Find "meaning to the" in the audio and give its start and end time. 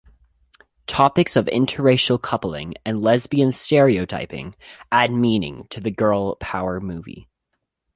5.11-5.91